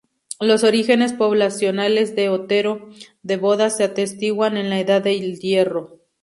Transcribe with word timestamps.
Los 0.39 0.63
orígenes 0.63 1.13
poblacionales 1.13 2.15
de 2.15 2.29
Otero 2.29 2.89
de 3.21 3.37
Bodas 3.37 3.77
se 3.77 3.83
atestiguan 3.83 4.57
en 4.57 4.71
la 4.71 4.79
Edad 4.79 5.03
del 5.03 5.37
Hierro. 5.37 5.99